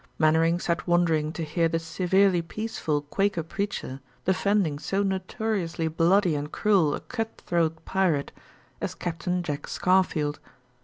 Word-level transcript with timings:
Mainwaring 0.17 0.59
sat 0.59 0.87
wondering 0.87 1.31
to 1.33 1.43
hear 1.43 1.69
the 1.69 1.77
severely 1.77 2.41
peaceful 2.41 3.03
Quaker 3.03 3.43
preacher 3.43 4.01
defending 4.25 4.79
so 4.79 5.03
notoriously 5.03 5.87
bloody 5.89 6.33
and 6.33 6.51
cruel 6.51 6.95
a 6.95 7.01
cutthroat 7.01 7.85
pirate 7.85 8.31
as 8.81 8.95
Capt. 8.95 9.27
Jack 9.43 9.67
Scarfield. 9.67 10.39